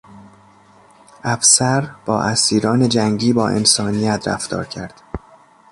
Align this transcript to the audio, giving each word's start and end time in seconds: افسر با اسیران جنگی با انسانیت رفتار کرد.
افسر 1.23 1.89
با 2.05 2.21
اسیران 2.23 2.89
جنگی 2.89 3.33
با 3.33 3.49
انسانیت 3.49 4.27
رفتار 4.27 4.65
کرد. 4.65 5.01